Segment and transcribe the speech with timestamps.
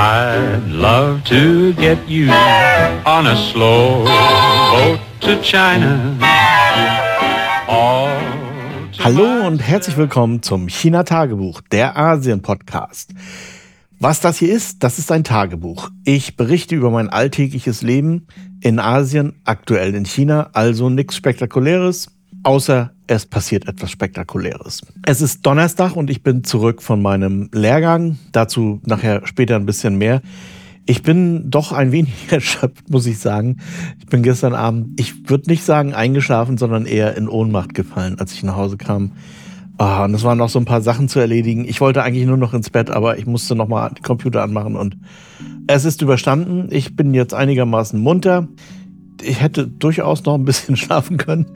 [0.00, 2.30] I'd love to get you
[3.04, 6.16] on a slow boat to China.
[9.00, 13.12] Hallo und herzlich willkommen zum China Tagebuch, der Asien Podcast.
[13.98, 15.90] Was das hier ist, das ist ein Tagebuch.
[16.04, 18.28] Ich berichte über mein alltägliches Leben
[18.60, 22.08] in Asien, aktuell in China, also nichts Spektakuläres,
[22.44, 24.82] außer es passiert etwas Spektakuläres.
[25.04, 28.18] Es ist Donnerstag und ich bin zurück von meinem Lehrgang.
[28.32, 30.20] Dazu nachher später ein bisschen mehr.
[30.86, 33.58] Ich bin doch ein wenig erschöpft, muss ich sagen.
[33.98, 38.34] Ich bin gestern Abend, ich würde nicht sagen eingeschlafen, sondern eher in Ohnmacht gefallen, als
[38.34, 39.12] ich nach Hause kam.
[39.78, 41.64] Ah, und es waren noch so ein paar Sachen zu erledigen.
[41.64, 44.76] Ich wollte eigentlich nur noch ins Bett, aber ich musste noch mal den Computer anmachen
[44.76, 44.96] und
[45.66, 46.68] es ist überstanden.
[46.70, 48.48] Ich bin jetzt einigermaßen munter.
[49.22, 51.46] Ich hätte durchaus noch ein bisschen schlafen können.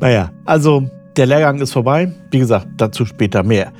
[0.00, 2.12] Naja, also der Lehrgang ist vorbei.
[2.30, 3.72] Wie gesagt, dazu später mehr.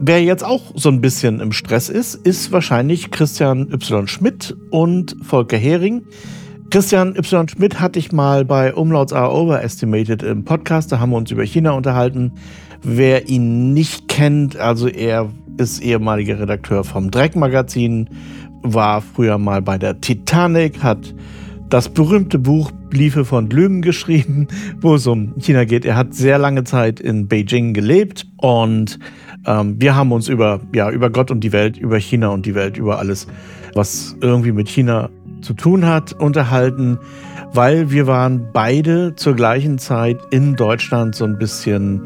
[0.00, 4.08] Wer jetzt auch so ein bisschen im Stress ist, ist wahrscheinlich Christian Y.
[4.08, 6.02] Schmidt und Volker Hering.
[6.70, 7.48] Christian Y.
[7.48, 10.90] Schmidt hatte ich mal bei Umlauts Are Overestimated im Podcast.
[10.90, 12.32] Da haben wir uns über China unterhalten.
[12.82, 18.08] Wer ihn nicht kennt, also er ist ehemaliger Redakteur vom Dreck-Magazin,
[18.62, 21.14] war früher mal bei der Titanic, hat
[21.68, 24.48] das berühmte Buch Briefe von Löwen geschrieben,
[24.80, 25.84] wo es um China geht.
[25.84, 28.98] Er hat sehr lange Zeit in Beijing gelebt und
[29.46, 32.54] ähm, wir haben uns über, ja, über Gott und die Welt, über China und die
[32.54, 33.26] Welt, über alles,
[33.74, 35.10] was irgendwie mit China
[35.42, 36.98] zu tun hat, unterhalten,
[37.52, 42.02] weil wir waren beide zur gleichen Zeit in Deutschland so ein bisschen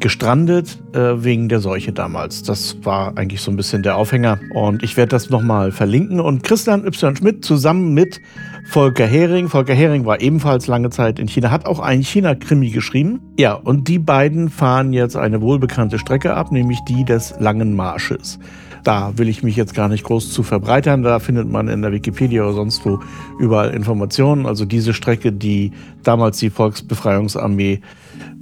[0.00, 2.42] gestrandet äh, wegen der Seuche damals.
[2.42, 4.38] Das war eigentlich so ein bisschen der Aufhänger.
[4.54, 6.20] Und ich werde das nochmal verlinken.
[6.20, 7.16] Und Christian Y.
[7.16, 8.20] Schmidt zusammen mit
[8.66, 9.48] Volker Hering.
[9.48, 13.20] Volker Hering war ebenfalls lange Zeit in China, hat auch einen China-Krimi geschrieben.
[13.38, 18.38] Ja, und die beiden fahren jetzt eine wohlbekannte Strecke ab, nämlich die des Langen Marsches.
[18.86, 21.02] Da will ich mich jetzt gar nicht groß zu verbreitern.
[21.02, 23.00] Da findet man in der Wikipedia oder sonst wo
[23.40, 24.46] überall Informationen.
[24.46, 25.72] Also diese Strecke, die
[26.04, 27.80] damals die Volksbefreiungsarmee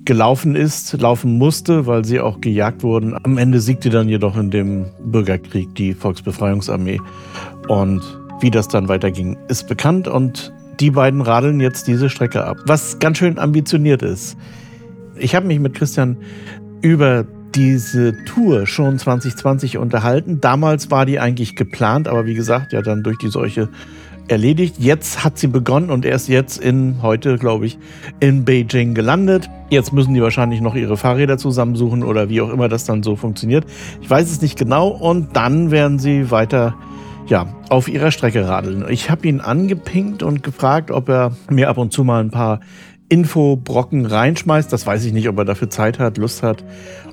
[0.05, 3.15] gelaufen ist, laufen musste, weil sie auch gejagt wurden.
[3.23, 7.01] Am Ende siegte dann jedoch in dem Bürgerkrieg die Volksbefreiungsarmee.
[7.69, 8.03] Und
[8.41, 12.99] wie das dann weiterging, ist bekannt und die beiden radeln jetzt diese Strecke ab, was
[12.99, 14.37] ganz schön ambitioniert ist.
[15.17, 16.17] Ich habe mich mit Christian
[16.83, 20.41] über diese Tour schon 2020 unterhalten.
[20.41, 23.69] Damals war die eigentlich geplant, aber wie gesagt, ja dann durch die Seuche
[24.29, 24.77] erledigt.
[24.79, 27.79] Jetzt hat sie begonnen und er ist jetzt in, heute glaube ich,
[28.21, 29.51] in Beijing gelandet.
[29.71, 33.17] Jetzt müssen die wahrscheinlich noch ihre Fahrräder zusammensuchen oder wie auch immer das dann so
[33.17, 33.65] funktioniert.
[34.01, 36.75] Ich weiß es nicht genau und dann werden sie weiter
[37.27, 38.85] ja, auf ihrer Strecke radeln.
[38.89, 42.61] Ich habe ihn angepinkt und gefragt, ob er mir ab und zu mal ein paar
[43.09, 44.73] Infobrocken reinschmeißt.
[44.73, 46.65] Das weiß ich nicht, ob er dafür Zeit hat, Lust hat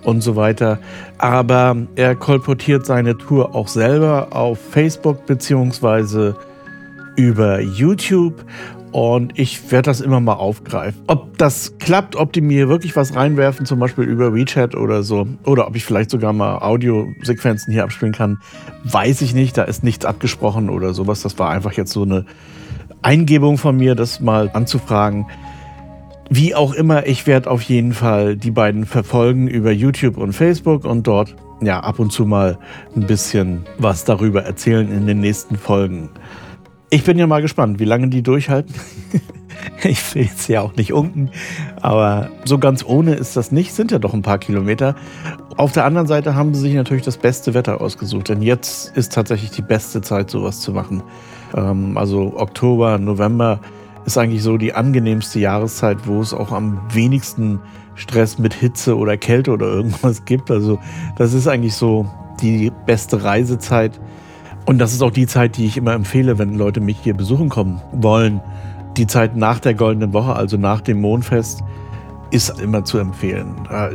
[0.04, 0.80] und so weiter.
[1.18, 6.36] Aber er kolportiert seine Tour auch selber auf Facebook beziehungsweise
[7.22, 8.44] über YouTube
[8.92, 11.02] und ich werde das immer mal aufgreifen.
[11.08, 15.28] Ob das klappt, ob die mir wirklich was reinwerfen, zum Beispiel über WeChat oder so,
[15.46, 18.40] oder ob ich vielleicht sogar mal Audiosequenzen hier abspielen kann,
[18.84, 19.58] weiß ich nicht.
[19.58, 21.22] Da ist nichts abgesprochen oder sowas.
[21.22, 22.26] Das war einfach jetzt so eine
[23.04, 25.28] Eingebung von mir, das mal anzufragen.
[26.30, 30.86] Wie auch immer, ich werde auf jeden Fall die beiden verfolgen über YouTube und Facebook
[30.86, 32.58] und dort ja ab und zu mal
[32.96, 36.10] ein bisschen was darüber erzählen in den nächsten Folgen.
[36.94, 38.76] Ich bin ja mal gespannt, wie lange die durchhalten.
[39.84, 41.32] ich will jetzt ja auch nicht unken,
[41.80, 44.96] aber so ganz ohne ist das nicht, sind ja doch ein paar Kilometer.
[45.56, 49.14] Auf der anderen Seite haben sie sich natürlich das beste Wetter ausgesucht, denn jetzt ist
[49.14, 51.02] tatsächlich die beste Zeit, sowas zu machen.
[51.56, 53.62] Ähm, also Oktober, November
[54.06, 57.62] ist eigentlich so die angenehmste Jahreszeit, wo es auch am wenigsten
[57.96, 60.52] Stress mit Hitze oder Kälte oder irgendwas gibt.
[60.52, 60.78] Also
[61.18, 62.06] das ist eigentlich so
[62.42, 63.98] die beste Reisezeit
[64.66, 67.50] und das ist auch die Zeit, die ich immer empfehle, wenn Leute mich hier besuchen
[67.50, 68.42] kommen wollen.
[68.98, 71.64] Die Zeit nach der Goldenen Woche, also nach dem Mondfest,
[72.32, 73.56] ist immer zu empfehlen.
[73.70, 73.90] Da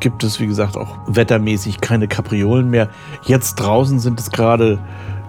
[0.00, 2.88] gibt es, wie gesagt, auch wettermäßig keine Kapriolen mehr.
[3.24, 4.78] Jetzt draußen sind es gerade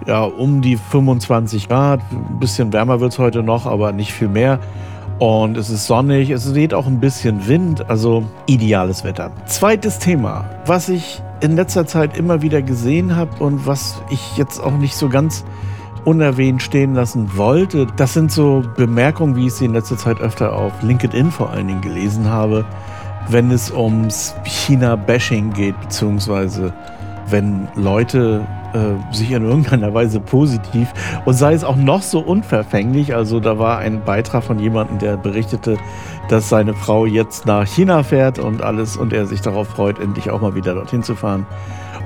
[0.06, 2.00] ja, um die 25 Grad.
[2.10, 4.58] Ein bisschen wärmer wird es heute noch, aber nicht viel mehr.
[5.18, 9.30] Und es ist sonnig, es weht auch ein bisschen Wind, also ideales Wetter.
[9.46, 14.60] Zweites Thema, was ich in letzter Zeit immer wieder gesehen habe und was ich jetzt
[14.60, 15.44] auch nicht so ganz
[16.04, 17.86] unerwähnt stehen lassen wollte.
[17.96, 21.68] Das sind so Bemerkungen, wie ich sie in letzter Zeit öfter auf LinkedIn vor allen
[21.68, 22.64] Dingen gelesen habe,
[23.28, 26.72] wenn es ums China-Bashing geht, beziehungsweise
[27.28, 30.92] wenn Leute äh, sich in irgendeiner Weise positiv
[31.24, 33.14] und sei es auch noch so unverfänglich.
[33.14, 35.76] Also da war ein Beitrag von jemandem, der berichtete,
[36.30, 40.30] dass seine Frau jetzt nach China fährt und alles und er sich darauf freut, endlich
[40.30, 41.44] auch mal wieder dorthin zu fahren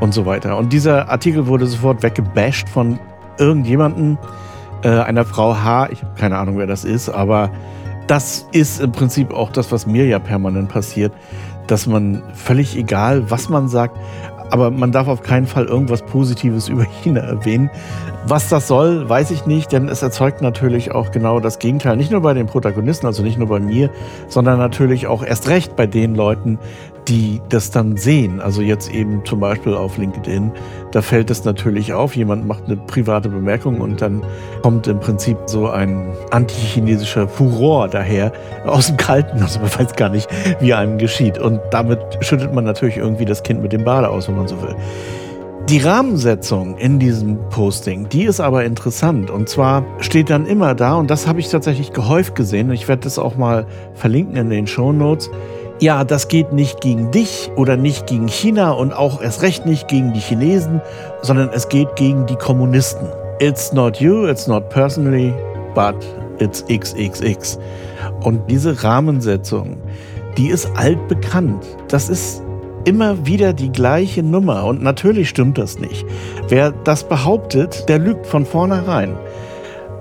[0.00, 0.56] und so weiter.
[0.56, 2.99] Und dieser Artikel wurde sofort weggebasht von
[3.38, 4.19] irgendjemanden,
[4.82, 7.50] äh, einer Frau H, ich habe keine Ahnung, wer das ist, aber
[8.06, 11.12] das ist im Prinzip auch das, was mir ja permanent passiert,
[11.67, 13.99] dass man völlig egal, was man sagt,
[14.50, 17.70] aber man darf auf keinen Fall irgendwas Positives über China erwähnen.
[18.26, 21.96] Was das soll, weiß ich nicht, denn es erzeugt natürlich auch genau das Gegenteil.
[21.96, 23.91] Nicht nur bei den Protagonisten, also nicht nur bei mir,
[24.29, 26.58] sondern natürlich auch erst recht bei den Leuten,
[27.08, 28.40] die das dann sehen.
[28.40, 30.52] Also jetzt eben zum Beispiel auf LinkedIn,
[30.92, 34.22] da fällt es natürlich auf, jemand macht eine private Bemerkung und dann
[34.62, 38.32] kommt im Prinzip so ein antichinesischer Furor daher
[38.66, 39.42] aus dem Kalten.
[39.42, 40.28] Also man weiß gar nicht,
[40.60, 41.38] wie einem geschieht.
[41.38, 44.60] Und damit schüttet man natürlich irgendwie das Kind mit dem Bade aus, wenn man so
[44.62, 44.74] will.
[45.70, 49.30] Die Rahmensetzung in diesem Posting, die ist aber interessant.
[49.30, 53.04] Und zwar steht dann immer da, und das habe ich tatsächlich gehäuft gesehen, ich werde
[53.04, 55.30] das auch mal verlinken in den Show Notes.
[55.84, 59.86] Ja, das geht nicht gegen dich oder nicht gegen China und auch erst recht nicht
[59.86, 60.81] gegen die Chinesen,
[61.20, 63.06] sondern es geht gegen die Kommunisten.
[63.38, 65.34] It's not you, it's not personally,
[65.75, 65.94] but
[66.38, 67.58] it's XXX.
[68.22, 69.76] Und diese Rahmensetzung,
[70.38, 71.66] die ist altbekannt.
[71.88, 72.42] Das ist
[72.87, 74.64] immer wieder die gleiche Nummer.
[74.64, 76.06] Und natürlich stimmt das nicht.
[76.48, 79.19] Wer das behauptet, der lügt von vornherein.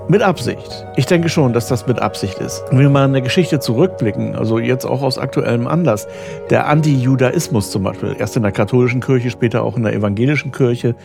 [0.10, 0.86] Mit Absicht.
[0.98, 2.62] Ich denke schon, dass das mit Absicht ist.
[2.70, 6.08] Wenn wir mal in der Geschichte zurückblicken, also jetzt auch aus aktuellem Anlass,
[6.50, 10.96] der Anti-Judaismus zum Beispiel, erst in der katholischen Kirche, später auch in der evangelischen Kirche,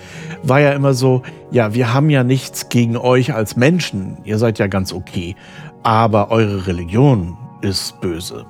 [0.43, 1.23] war ja immer so,
[1.53, 5.37] ja, wir haben ja nichts gegen euch als Menschen, ihr seid ja ganz okay,
[5.85, 8.47] aber eure Religion ist böse.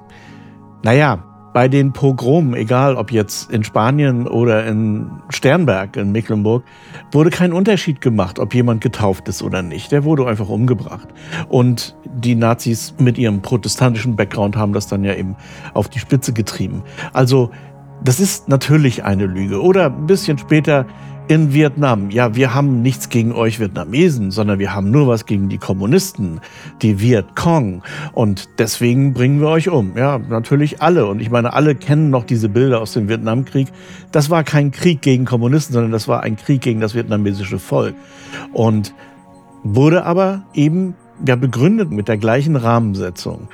[0.83, 1.23] Naja,
[1.53, 6.63] bei den Pogromen, egal ob jetzt in Spanien oder in Sternberg in Mecklenburg,
[7.11, 9.91] wurde kein Unterschied gemacht, ob jemand getauft ist oder nicht.
[9.91, 11.09] Der wurde einfach umgebracht.
[11.49, 15.37] Und die Nazis mit ihrem protestantischen Background haben das dann ja eben
[15.75, 16.83] auf die Spitze getrieben.
[17.13, 17.51] Also
[18.05, 19.63] das ist natürlich eine Lüge.
[19.63, 20.87] Oder ein bisschen später
[21.29, 22.11] in Vietnam.
[22.11, 26.41] Ja, wir haben nichts gegen euch Vietnamesen, sondern wir haben nur was gegen die Kommunisten,
[26.81, 27.83] die Viet Cong.
[28.13, 29.97] Und deswegen bringen wir euch um.
[29.97, 31.07] Ja, natürlich alle.
[31.07, 33.69] Und ich meine, alle kennen noch diese Bilder aus dem Vietnamkrieg.
[34.11, 37.95] Das war kein Krieg gegen Kommunisten, sondern das war ein Krieg gegen das vietnamesische Volk.
[38.53, 38.95] Und
[39.63, 40.95] wurde aber eben
[41.27, 43.49] ja, begründet mit der gleichen Rahmensetzung.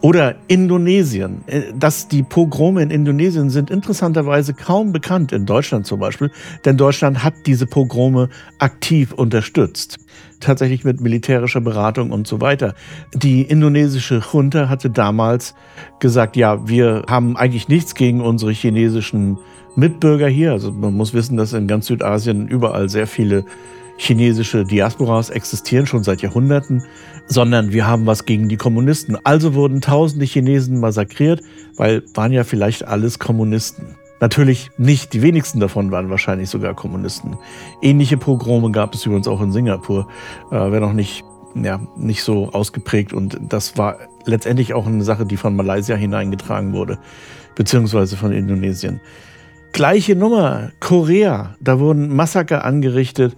[0.00, 1.42] Oder Indonesien.
[1.46, 6.30] Äh, dass die Pogrome in Indonesien sind interessanterweise kaum bekannt, in Deutschland zum Beispiel,
[6.64, 8.28] denn Deutschland hat diese Pogrome
[8.58, 9.98] aktiv unterstützt.
[10.40, 12.74] Tatsächlich mit militärischer Beratung und so weiter.
[13.14, 15.54] Die indonesische Junta hatte damals
[16.00, 19.38] gesagt, ja, wir haben eigentlich nichts gegen unsere chinesischen
[19.76, 20.52] Mitbürger hier.
[20.52, 23.44] Also man muss wissen, dass in ganz Südasien überall sehr viele
[23.96, 26.84] chinesische Diasporas existieren schon seit Jahrhunderten,
[27.26, 29.16] sondern wir haben was gegen die Kommunisten.
[29.24, 31.40] Also wurden tausende Chinesen massakriert,
[31.76, 33.96] weil waren ja vielleicht alles Kommunisten.
[34.20, 37.36] Natürlich nicht, die wenigsten davon waren wahrscheinlich sogar Kommunisten.
[37.82, 40.08] Ähnliche Pogrome gab es übrigens auch in Singapur,
[40.50, 41.24] äh, wenn auch nicht,
[41.54, 43.12] ja, nicht so ausgeprägt.
[43.12, 46.98] Und das war letztendlich auch eine Sache, die von Malaysia hineingetragen wurde,
[47.54, 49.00] beziehungsweise von Indonesien.
[49.72, 53.36] Gleiche Nummer, Korea, da wurden Massaker angerichtet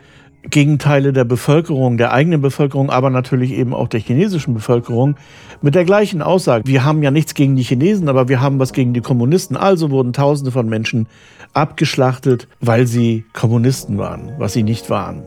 [0.50, 5.16] gegen Teile der Bevölkerung, der eigenen Bevölkerung, aber natürlich eben auch der chinesischen Bevölkerung
[5.62, 6.66] mit der gleichen Aussage.
[6.66, 9.56] Wir haben ja nichts gegen die Chinesen, aber wir haben was gegen die Kommunisten.
[9.56, 11.08] Also wurden Tausende von Menschen
[11.52, 15.24] abgeschlachtet, weil sie Kommunisten waren, was sie nicht waren.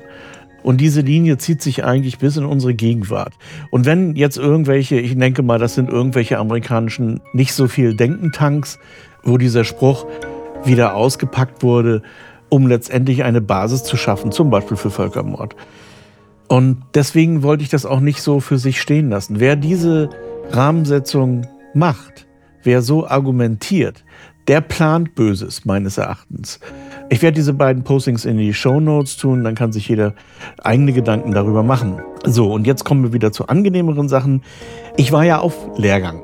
[0.61, 3.33] Und diese Linie zieht sich eigentlich bis in unsere Gegenwart.
[3.71, 8.77] Und wenn jetzt irgendwelche, ich denke mal, das sind irgendwelche amerikanischen nicht so viel Denkentanks,
[9.23, 10.05] wo dieser Spruch
[10.65, 12.01] wieder ausgepackt wurde,
[12.49, 15.55] um letztendlich eine Basis zu schaffen, zum Beispiel für Völkermord.
[16.47, 19.39] Und deswegen wollte ich das auch nicht so für sich stehen lassen.
[19.39, 20.09] Wer diese
[20.49, 22.27] Rahmensetzung macht,
[22.63, 24.03] wer so argumentiert,
[24.47, 26.59] der plant Böses, meines Erachtens.
[27.09, 30.15] Ich werde diese beiden Postings in die Show Notes tun, dann kann sich jeder
[30.63, 32.01] eigene Gedanken darüber machen.
[32.25, 34.41] So, und jetzt kommen wir wieder zu angenehmeren Sachen.
[34.97, 36.23] Ich war ja auf Lehrgang.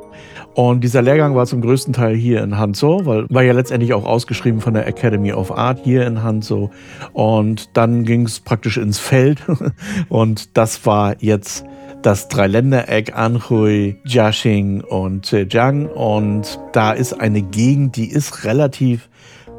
[0.55, 4.05] Und dieser Lehrgang war zum größten Teil hier in Hanzo, weil war ja letztendlich auch
[4.05, 6.71] ausgeschrieben von der Academy of Art hier in Hanzo.
[7.11, 9.43] Und dann ging es praktisch ins Feld.
[10.09, 11.65] Und das war jetzt
[12.01, 15.87] das Dreiländereck Anhui, Jiaxing und Zhejiang.
[15.87, 19.09] Und da ist eine Gegend, die ist relativ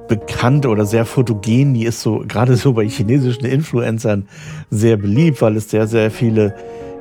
[0.08, 1.74] bekannt oder sehr fotogen.
[1.74, 4.28] Die ist so, gerade so bei chinesischen Influencern
[4.70, 6.54] sehr beliebt, weil es sehr, sehr viele,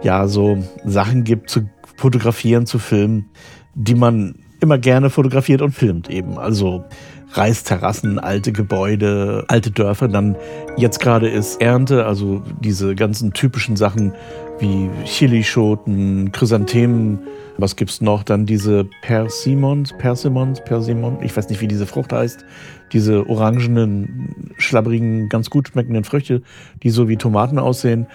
[0.03, 3.29] ja, so Sachen gibt zu fotografieren, zu filmen
[3.75, 6.39] die man immer gerne fotografiert und filmt eben.
[6.39, 6.84] Also
[7.34, 10.08] Reisterrassen, alte Gebäude, alte Dörfer.
[10.08, 10.36] Dann
[10.77, 14.13] jetzt gerade ist Ernte, also diese ganzen typischen Sachen
[14.60, 17.20] wie Chilischoten, Chrysanthemen.
[17.58, 18.24] Was gibt's noch?
[18.24, 22.46] Dann diese Persimmons, Persimmons, Persimmon, ich weiß nicht, wie diese Frucht heißt.
[22.94, 26.41] Diese orangenen, schlabberigen, ganz gut schmeckenden Früchte,
[26.84, 28.08] die so wie Tomaten aussehen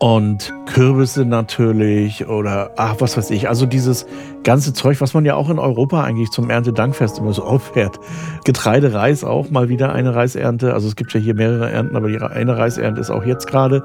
[0.00, 3.48] und Kürbisse natürlich oder ach, was weiß ich.
[3.48, 4.06] Also dieses
[4.44, 8.00] ganze Zeug, was man ja auch in Europa eigentlich zum Erntedankfest immer so auffährt.
[8.44, 10.72] Getreide, Reis auch mal wieder eine Reisernte.
[10.72, 13.84] Also es gibt ja hier mehrere Ernten, aber die eine Reisernte ist auch jetzt gerade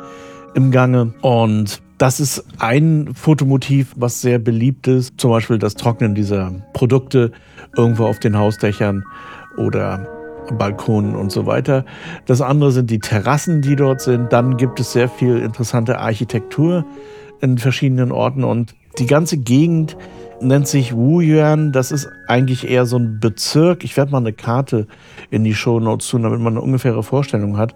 [0.54, 1.14] im Gange.
[1.22, 5.20] Und das ist ein Fotomotiv, was sehr beliebt ist.
[5.20, 7.34] Zum Beispiel das Trocknen dieser Produkte
[7.76, 9.04] irgendwo auf den Hausdächern
[9.58, 10.15] oder
[10.58, 11.86] Balkonen und so weiter.
[12.26, 14.32] Das andere sind die Terrassen, die dort sind.
[14.32, 16.86] Dann gibt es sehr viel interessante Architektur
[17.42, 19.98] in verschiedenen Orten und die ganze Gegend
[20.42, 21.72] nennt sich Wuyuan.
[21.72, 23.84] Das ist eigentlich eher so ein Bezirk.
[23.84, 24.88] Ich werde mal eine Karte
[25.32, 27.76] in die Show Notes tun, damit man eine ungefähre Vorstellung hat.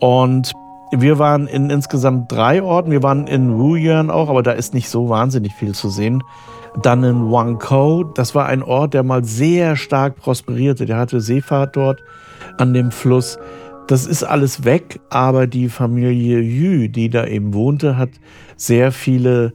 [0.00, 0.52] Und
[0.92, 2.90] wir waren in insgesamt drei Orten.
[2.90, 6.22] Wir waren in Wuyuan auch, aber da ist nicht so wahnsinnig viel zu sehen.
[6.82, 10.84] Dann in Wangkou, das war ein Ort, der mal sehr stark prosperierte.
[10.86, 12.02] Der hatte Seefahrt dort
[12.58, 13.38] an dem Fluss.
[13.86, 18.10] Das ist alles weg, aber die Familie Yu, die da eben wohnte, hat
[18.56, 19.52] sehr viele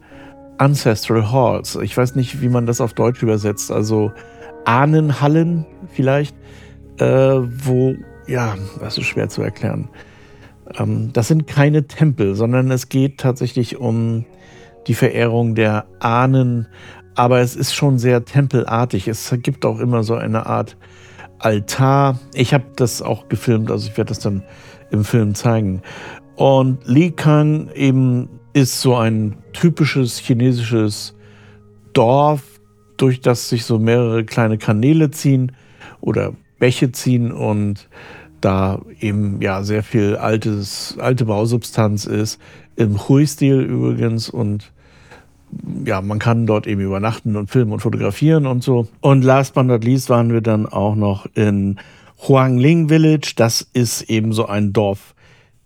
[0.58, 1.76] Ancestral Halls.
[1.76, 3.72] Ich weiß nicht, wie man das auf Deutsch übersetzt.
[3.72, 4.12] Also
[4.66, 6.36] Ahnenhallen vielleicht,
[6.98, 7.96] äh, wo,
[8.28, 9.90] ja, das ist schwer zu erklären.
[10.78, 14.26] Ähm, das sind keine Tempel, sondern es geht tatsächlich um
[14.88, 16.68] die Verehrung der Ahnen
[17.16, 19.08] aber es ist schon sehr tempelartig.
[19.08, 20.78] Es gibt auch immer so eine Art
[21.40, 22.20] Altar.
[22.34, 24.44] Ich habe das auch gefilmt, also ich werde das dann
[24.92, 25.82] im Film zeigen.
[26.36, 31.16] Und Li Kang eben ist so ein typisches chinesisches
[31.94, 32.44] Dorf,
[32.98, 35.54] durch das sich so mehrere kleine Kanäle ziehen
[36.02, 37.90] oder Bäche ziehen und
[38.42, 42.40] da eben ja sehr viel altes, alte Bausubstanz ist.
[42.76, 44.72] Im Hui-Stil übrigens und
[45.86, 48.88] ja, man kann dort eben übernachten und filmen und fotografieren und so.
[49.02, 51.80] Und last but not least waren wir dann auch noch in
[52.28, 53.34] Huangling Village.
[53.36, 55.16] Das ist eben so ein Dorf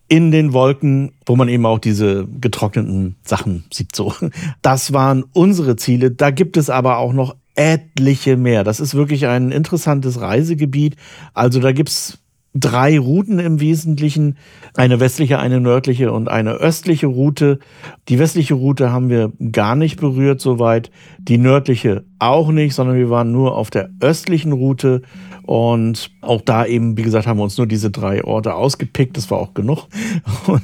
[0.08, 3.96] in den Wolken, wo man eben auch diese getrockneten Sachen sieht.
[3.96, 4.14] So,
[4.62, 6.12] das waren unsere Ziele.
[6.12, 8.64] Da gibt es aber auch noch etliche mehr.
[8.64, 10.96] Das ist wirklich ein interessantes Reisegebiet.
[11.34, 12.20] Also da gibt's
[12.56, 14.38] drei Routen im Wesentlichen,
[14.76, 17.60] eine westliche, eine nördliche und eine östliche Route.
[18.08, 23.10] Die westliche Route haben wir gar nicht berührt soweit, die nördliche auch nicht, sondern wir
[23.10, 25.02] waren nur auf der östlichen Route
[25.44, 29.30] und auch da eben, wie gesagt, haben wir uns nur diese drei Orte ausgepickt, das
[29.30, 29.88] war auch genug.
[30.48, 30.64] Und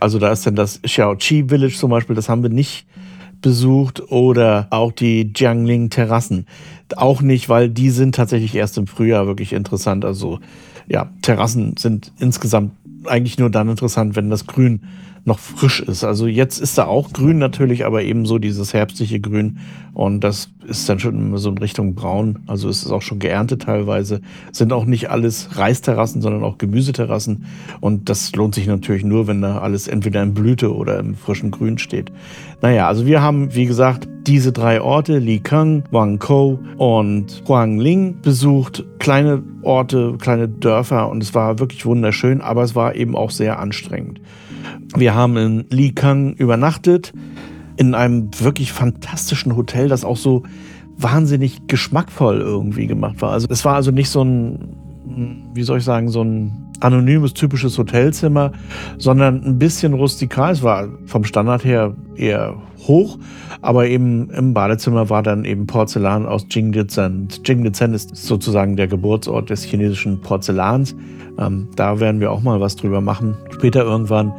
[0.00, 2.86] also da ist dann das Xiaoqi Village zum Beispiel, das haben wir nicht
[3.40, 6.46] besucht oder auch die Jiangling Terrassen.
[6.96, 10.04] Auch nicht, weil die sind tatsächlich erst im Frühjahr wirklich interessant.
[10.04, 10.40] Also
[10.88, 12.72] ja, Terrassen sind insgesamt
[13.06, 14.82] eigentlich nur dann interessant, wenn das Grün
[15.26, 16.04] noch frisch ist.
[16.04, 19.58] Also jetzt ist da auch grün natürlich, aber eben so dieses herbstliche Grün.
[19.94, 22.40] Und das ist dann schon so in Richtung braun.
[22.46, 24.20] Also es ist auch schon geerntet teilweise.
[24.52, 27.46] Sind auch nicht alles Reisterrassen, sondern auch Gemüseterrassen.
[27.80, 31.50] Und das lohnt sich natürlich nur, wenn da alles entweder in Blüte oder im frischen
[31.50, 32.12] Grün steht.
[32.60, 38.20] Naja, also wir haben, wie gesagt, diese drei Orte, Li Kang, Wang Kou und Huangling
[38.20, 38.84] besucht.
[38.98, 43.58] Kleine Orte, kleine Dörfer und es war wirklich wunderschön, aber es war eben auch sehr
[43.58, 44.20] anstrengend.
[44.96, 47.12] Wir haben in Li Kang übernachtet,
[47.76, 50.44] in einem wirklich fantastischen Hotel, das auch so
[50.96, 53.32] wahnsinnig geschmackvoll irgendwie gemacht war.
[53.32, 54.76] Also es war also nicht so ein,
[55.54, 58.52] wie soll ich sagen, so ein anonymes, typisches Hotelzimmer,
[58.98, 60.52] sondern ein bisschen rustikal.
[60.52, 62.54] Es war vom Standard her eher
[62.86, 63.18] hoch,
[63.62, 67.28] aber eben im Badezimmer war dann eben Porzellan aus Jingdezhen.
[67.44, 70.94] Jingdezhen ist sozusagen der Geburtsort des chinesischen Porzellans.
[71.38, 74.32] Ähm, da werden wir auch mal was drüber machen, später irgendwann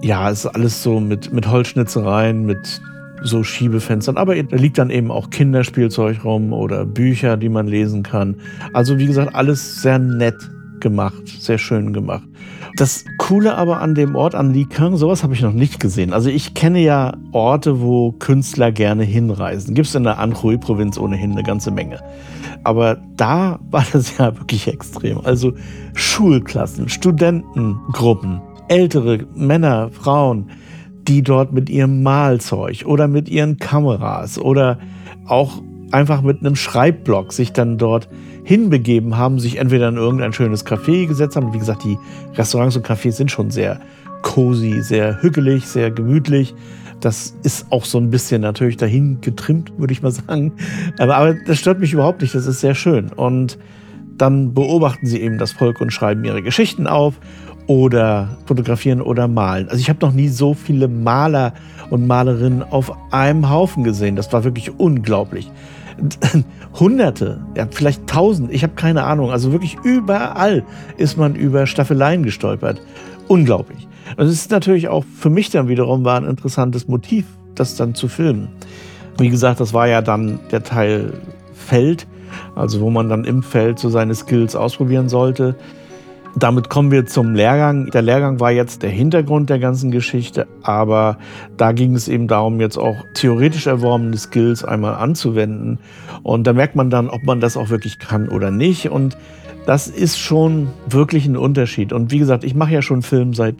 [0.00, 2.80] ja, es ist alles so mit, mit Holzschnitzereien, mit
[3.22, 8.04] so Schiebefenstern, aber da liegt dann eben auch Kinderspielzeug rum oder Bücher, die man lesen
[8.04, 8.36] kann.
[8.72, 10.36] Also wie gesagt, alles sehr nett
[10.80, 12.28] gemacht, sehr schön gemacht.
[12.76, 16.12] Das Coole aber an dem Ort, an Likang, sowas habe ich noch nicht gesehen.
[16.12, 19.74] Also ich kenne ja Orte, wo Künstler gerne hinreisen.
[19.74, 21.98] Gibt es in der Anhui-Provinz ohnehin eine ganze Menge.
[22.64, 25.20] Aber da war das ja wirklich extrem.
[25.24, 25.54] Also
[25.94, 30.50] Schulklassen, Studentengruppen, ältere Männer, Frauen,
[31.08, 34.78] die dort mit ihrem Malzeug oder mit ihren Kameras oder
[35.26, 38.08] auch einfach mit einem Schreibblock sich dann dort
[38.48, 41.52] hinbegeben haben, sich entweder in irgendein schönes Café gesetzt haben.
[41.52, 41.98] Wie gesagt, die
[42.34, 43.78] Restaurants und Cafés sind schon sehr
[44.22, 46.54] cozy, sehr hügelig, sehr gemütlich.
[47.00, 50.54] Das ist auch so ein bisschen natürlich dahin getrimmt, würde ich mal sagen.
[50.98, 52.34] Aber, aber das stört mich überhaupt nicht.
[52.34, 53.12] Das ist sehr schön.
[53.12, 53.58] Und
[54.16, 57.20] dann beobachten sie eben das Volk und schreiben ihre Geschichten auf
[57.66, 59.68] oder fotografieren oder malen.
[59.68, 61.52] Also ich habe noch nie so viele Maler
[61.90, 64.16] und Malerinnen auf einem Haufen gesehen.
[64.16, 65.50] Das war wirklich unglaublich.
[66.78, 69.30] Hunderte, ja, vielleicht tausend, ich habe keine Ahnung.
[69.30, 70.64] Also wirklich überall
[70.96, 72.80] ist man über Staffeleien gestolpert.
[73.26, 73.86] Unglaublich.
[74.16, 77.94] Und es ist natürlich auch für mich dann wiederum war ein interessantes Motiv, das dann
[77.94, 78.48] zu filmen.
[79.18, 81.12] Wie gesagt, das war ja dann der Teil
[81.52, 82.06] Feld,
[82.54, 85.56] also wo man dann im Feld so seine Skills ausprobieren sollte.
[86.36, 87.86] Damit kommen wir zum Lehrgang.
[87.86, 91.18] Der Lehrgang war jetzt der Hintergrund der ganzen Geschichte, aber
[91.56, 95.78] da ging es eben darum, jetzt auch theoretisch erworbene Skills einmal anzuwenden.
[96.22, 98.90] Und da merkt man dann, ob man das auch wirklich kann oder nicht.
[98.90, 99.16] Und
[99.66, 101.92] das ist schon wirklich ein Unterschied.
[101.92, 103.56] Und wie gesagt, ich mache ja schon Film seit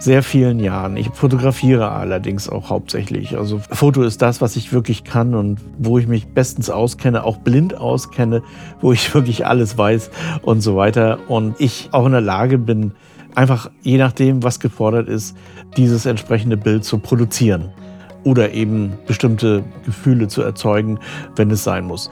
[0.00, 0.96] sehr vielen Jahren.
[0.96, 3.36] Ich fotografiere allerdings auch hauptsächlich.
[3.36, 7.36] Also Foto ist das, was ich wirklich kann und wo ich mich bestens auskenne, auch
[7.36, 8.42] blind auskenne,
[8.80, 10.10] wo ich wirklich alles weiß
[10.42, 11.18] und so weiter.
[11.28, 12.92] Und ich auch in der Lage bin,
[13.34, 15.36] einfach je nachdem, was gefordert ist,
[15.76, 17.68] dieses entsprechende Bild zu produzieren
[18.24, 20.98] oder eben bestimmte Gefühle zu erzeugen,
[21.36, 22.10] wenn es sein muss.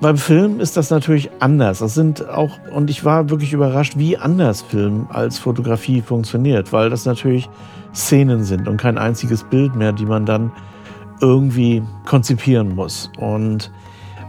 [0.00, 1.80] Beim Film ist das natürlich anders.
[1.80, 6.88] Das sind auch, und ich war wirklich überrascht, wie anders Film als Fotografie funktioniert, weil
[6.88, 7.50] das natürlich
[7.94, 10.52] Szenen sind und kein einziges Bild mehr, die man dann
[11.20, 13.10] irgendwie konzipieren muss.
[13.18, 13.70] Und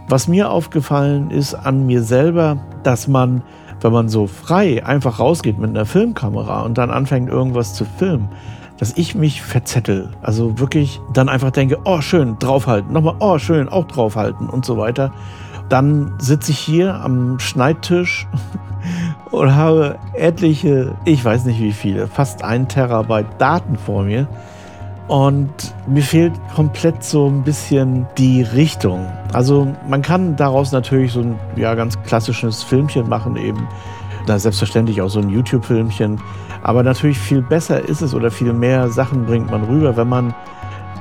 [0.08, 3.42] was mir aufgefallen ist an mir selber, dass man,
[3.80, 8.28] wenn man so frei einfach rausgeht mit einer Filmkamera und dann anfängt irgendwas zu filmen,
[8.78, 10.10] dass ich mich verzettel.
[10.20, 14.76] Also wirklich dann einfach denke, oh schön, draufhalten, nochmal, oh schön, auch draufhalten und so
[14.76, 15.12] weiter.
[15.72, 18.26] Dann sitze ich hier am Schneidtisch
[19.30, 24.28] und habe etliche, ich weiß nicht wie viele, fast ein Terabyte Daten vor mir.
[25.08, 29.10] Und mir fehlt komplett so ein bisschen die Richtung.
[29.32, 33.66] Also man kann daraus natürlich so ein ja, ganz klassisches Filmchen machen, eben.
[34.26, 36.20] Da selbstverständlich auch so ein YouTube-Filmchen.
[36.62, 40.34] Aber natürlich viel besser ist es oder viel mehr Sachen bringt man rüber, wenn man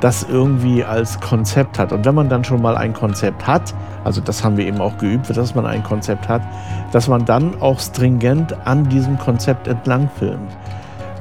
[0.01, 1.93] das irgendwie als Konzept hat.
[1.93, 4.97] Und wenn man dann schon mal ein Konzept hat, also das haben wir eben auch
[4.97, 6.41] geübt, dass man ein Konzept hat,
[6.91, 10.51] dass man dann auch stringent an diesem Konzept entlang filmt.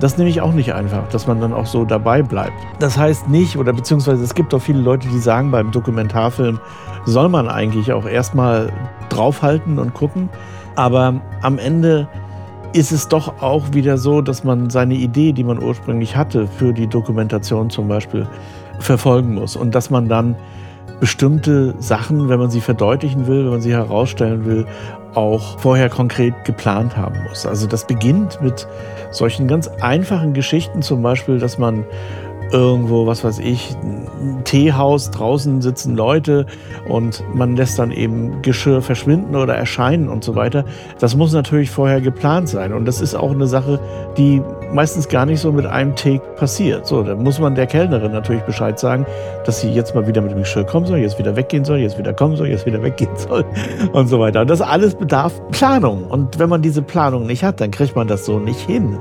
[0.00, 2.56] Das nehme ich auch nicht einfach, dass man dann auch so dabei bleibt.
[2.78, 6.58] Das heißt nicht, oder beziehungsweise es gibt auch viele Leute, die sagen, beim Dokumentarfilm
[7.04, 8.72] soll man eigentlich auch erstmal
[9.10, 10.30] draufhalten und gucken.
[10.74, 12.08] Aber am Ende
[12.72, 16.72] ist es doch auch wieder so, dass man seine Idee, die man ursprünglich hatte, für
[16.72, 18.26] die Dokumentation zum Beispiel,
[18.80, 19.56] verfolgen muss.
[19.56, 20.36] Und dass man dann
[21.00, 24.66] bestimmte Sachen, wenn man sie verdeutlichen will, wenn man sie herausstellen will,
[25.14, 27.46] auch vorher konkret geplant haben muss.
[27.46, 28.68] Also das beginnt mit
[29.10, 31.84] solchen ganz einfachen Geschichten, zum Beispiel, dass man
[32.52, 36.46] irgendwo, was weiß ich, ein Teehaus, draußen sitzen Leute
[36.88, 40.64] und man lässt dann eben Geschirr verschwinden oder erscheinen und so weiter.
[40.98, 43.80] Das muss natürlich vorher geplant sein und das ist auch eine Sache,
[44.16, 46.86] die meistens gar nicht so mit einem Take passiert.
[46.86, 49.06] So, da muss man der Kellnerin natürlich Bescheid sagen,
[49.44, 51.98] dass sie jetzt mal wieder mit dem Geschirr kommen soll, jetzt wieder weggehen soll, jetzt
[51.98, 53.44] wieder kommen soll, jetzt wieder weggehen soll
[53.92, 54.42] und so weiter.
[54.42, 56.04] Und das alles bedarf Planung.
[56.04, 58.98] Und wenn man diese Planung nicht hat, dann kriegt man das so nicht hin.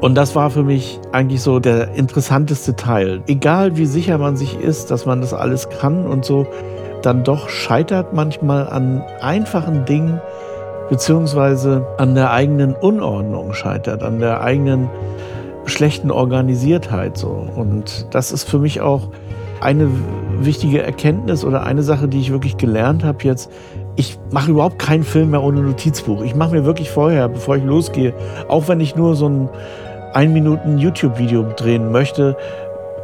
[0.00, 3.22] Und das war für mich eigentlich so der interessanteste Teil.
[3.26, 6.46] Egal wie sicher man sich ist, dass man das alles kann und so,
[7.02, 10.20] dann doch scheitert manchmal an einfachen Dingen,
[10.88, 14.88] beziehungsweise an der eigenen Unordnung scheitert, an der eigenen
[15.66, 17.46] schlechten Organisiertheit so.
[17.54, 19.08] Und das ist für mich auch
[19.60, 19.88] eine
[20.40, 23.50] wichtige Erkenntnis oder eine Sache, die ich wirklich gelernt habe jetzt.
[23.96, 26.22] Ich mache überhaupt keinen Film mehr ohne Notizbuch.
[26.22, 28.14] Ich mache mir wirklich vorher, bevor ich losgehe,
[28.48, 29.48] auch wenn ich nur so ein
[30.14, 32.36] ein Minuten YouTube-Video drehen möchte,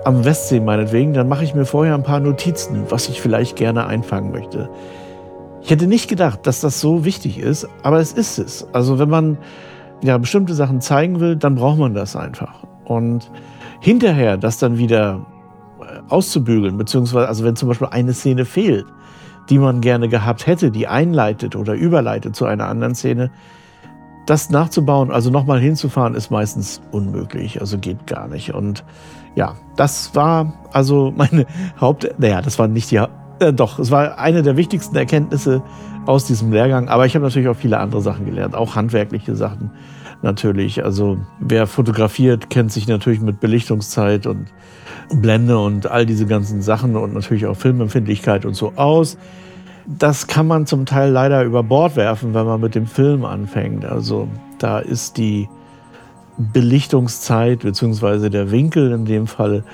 [0.05, 3.87] am Westsee meinetwegen, dann mache ich mir vorher ein paar Notizen, was ich vielleicht gerne
[3.87, 4.69] einfangen möchte.
[5.63, 8.69] Ich hätte nicht gedacht, dass das so wichtig ist, aber es ist es.
[8.73, 9.39] Also wenn man
[10.03, 12.63] ja bestimmte Sachen zeigen will, dann braucht man das einfach.
[12.85, 13.31] Und
[13.81, 15.27] hinterher das dann wieder
[15.81, 18.87] äh, auszubügeln, beziehungsweise also wenn zum Beispiel eine Szene fehlt,
[19.51, 23.31] die man gerne gehabt hätte, die einleitet oder überleitet zu einer anderen Szene,
[24.27, 28.53] das nachzubauen, also nochmal hinzufahren, ist meistens unmöglich, also geht gar nicht.
[28.53, 28.85] Und
[29.37, 31.47] ja, das war also meine
[31.81, 35.63] Haupt, naja, das war nicht die, äh, doch, es war eine der wichtigsten Erkenntnisse
[36.07, 39.71] aus diesem Lehrgang, aber ich habe natürlich auch viele andere Sachen gelernt, auch handwerkliche Sachen
[40.23, 40.85] natürlich.
[40.85, 44.53] Also wer fotografiert, kennt sich natürlich mit Belichtungszeit und
[45.15, 49.19] Blende und all diese ganzen Sachen und natürlich auch Filmempfindlichkeit und so aus
[49.87, 53.85] das kann man zum Teil leider über Bord werfen, wenn man mit dem Film anfängt.
[53.85, 55.49] Also da ist die
[56.39, 58.29] Belichtungszeit bzw.
[58.29, 59.65] der Winkel in dem Fall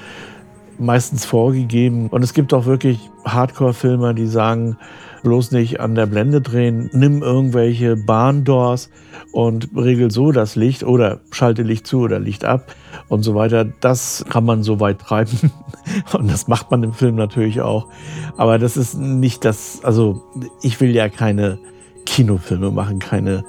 [0.78, 2.08] meistens vorgegeben.
[2.08, 4.76] Und es gibt auch wirklich Hardcore-Filmer, die sagen,
[5.22, 8.90] bloß nicht an der Blende drehen, nimm irgendwelche Bahndoors
[9.30, 12.74] und regel so das Licht oder schalte Licht zu oder Licht ab
[13.08, 13.64] und so weiter.
[13.64, 15.52] Das kann man so weit treiben
[16.12, 17.88] und das macht man im Film natürlich auch.
[18.36, 20.22] Aber das ist nicht das, also
[20.62, 21.58] ich will ja keine
[22.04, 23.44] Kinofilme machen, keine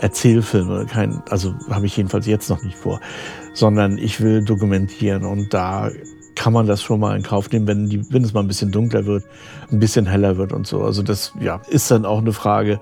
[0.00, 3.00] Erzählfilme, kein, also habe ich jedenfalls jetzt noch nicht vor,
[3.54, 5.90] sondern ich will dokumentieren und da
[6.42, 8.72] kann man das schon mal in Kauf nehmen, wenn, die, wenn es mal ein bisschen
[8.72, 9.22] dunkler wird,
[9.70, 10.82] ein bisschen heller wird und so.
[10.82, 12.80] Also das ja, ist dann auch eine Frage,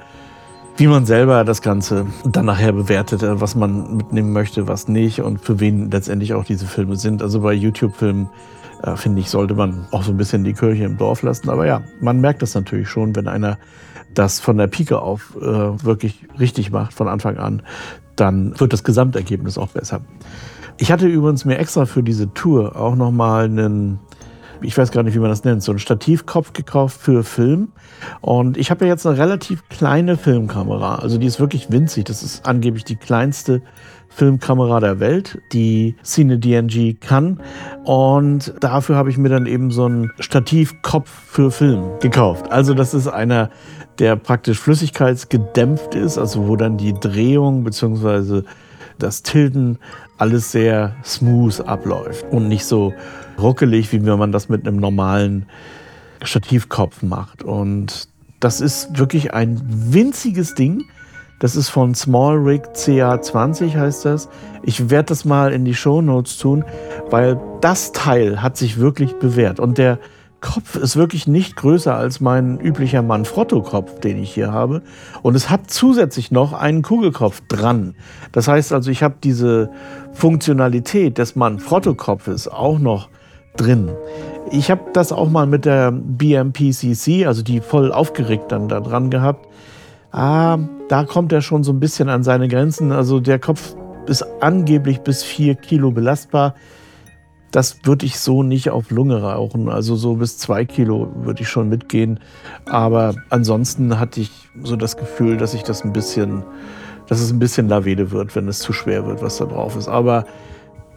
[0.79, 5.21] wie man selber das Ganze dann nachher bewertet, äh, was man mitnehmen möchte, was nicht
[5.21, 7.21] und für wen letztendlich auch diese Filme sind.
[7.21, 8.31] Also bei YouTube-Filmen,
[8.83, 11.51] äh, finde ich, sollte man auch so ein bisschen die Kirche im Dorf lassen.
[11.51, 13.59] Aber ja, man merkt das natürlich schon, wenn einer
[14.15, 17.61] das von der Pike auf äh, wirklich richtig macht, von Anfang an,
[18.21, 20.03] dann wird das Gesamtergebnis auch besser.
[20.79, 23.99] Ich hatte übrigens mir extra für diese Tour auch nochmal einen,
[24.63, 27.73] ich weiß gar nicht, wie man das nennt, so einen Stativkopf gekauft für Film.
[28.21, 30.97] Und ich habe ja jetzt eine relativ kleine Filmkamera.
[30.97, 32.05] Also die ist wirklich winzig.
[32.05, 33.63] Das ist angeblich die kleinste
[34.09, 37.41] Filmkamera der Welt, die Cine DNG kann.
[37.85, 42.51] Und dafür habe ich mir dann eben so einen Stativkopf für Film gekauft.
[42.51, 43.51] Also das ist einer,
[44.01, 48.43] der praktisch flüssigkeitsgedämpft ist, also wo dann die Drehung bzw.
[48.99, 49.79] das Tilten
[50.19, 52.93] alles sehr smooth abläuft und nicht so
[53.39, 55.47] ruckelig, wie wenn man das mit einem normalen
[56.23, 57.43] Stativkopf macht.
[57.43, 58.09] Und
[58.41, 60.85] das ist wirklich ein winziges Ding.
[61.39, 64.29] Das ist von Small Rig CA20 heißt das.
[64.63, 66.65] Ich werde das mal in die Show Notes tun,
[67.09, 69.59] weil das Teil hat sich wirklich bewährt.
[69.61, 69.99] Und der
[70.41, 74.83] Kopf ist wirklich nicht größer als mein üblicher Manfrotto-Kopf, den ich hier habe.
[75.23, 77.95] Und es hat zusätzlich noch einen Kugelkopf dran.
[78.33, 79.71] Das heißt also, ich habe diese
[80.13, 83.09] Funktionalität des Manfrotto-Kopfes auch noch
[83.57, 83.91] drin.
[84.51, 89.11] Ich habe das auch mal mit der BMPCC, also die voll aufgeregt dann da dran
[89.11, 89.47] gehabt.
[90.13, 92.91] Ah, da kommt er schon so ein bisschen an seine Grenzen.
[92.91, 93.75] Also der Kopf
[94.07, 96.55] ist angeblich bis vier Kilo belastbar
[97.51, 99.69] das würde ich so nicht auf Lunge rauchen.
[99.69, 102.21] Also so bis zwei Kilo würde ich schon mitgehen.
[102.67, 104.31] Aber ansonsten hatte ich
[104.63, 106.45] so das Gefühl, dass ich das ein bisschen,
[107.09, 109.89] dass es ein bisschen Lavede wird, wenn es zu schwer wird, was da drauf ist.
[109.89, 110.25] Aber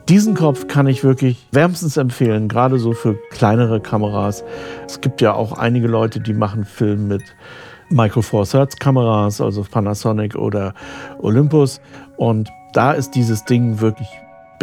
[0.09, 4.43] diesen Kopf kann ich wirklich wärmstens empfehlen, gerade so für kleinere Kameras.
[4.85, 7.23] Es gibt ja auch einige Leute, die machen Film mit
[7.89, 10.73] Micro Four Thirds Kameras, also Panasonic oder
[11.19, 11.79] Olympus.
[12.17, 14.07] Und da ist dieses Ding wirklich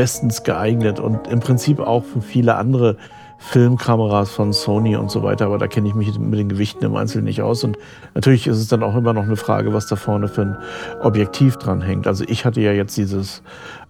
[0.01, 2.97] bestens geeignet und im Prinzip auch für viele andere
[3.37, 6.97] Filmkameras von Sony und so weiter, aber da kenne ich mich mit den Gewichten im
[6.97, 7.65] Einzelnen nicht aus.
[7.65, 7.77] Und
[8.15, 10.57] natürlich ist es dann auch immer noch eine Frage, was da vorne für ein
[11.03, 12.07] Objektiv dran hängt.
[12.07, 13.43] Also ich hatte ja jetzt dieses